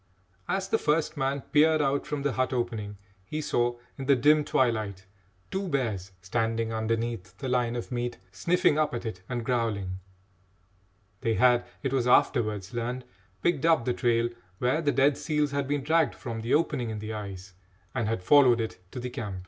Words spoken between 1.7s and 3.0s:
out from the hut opening,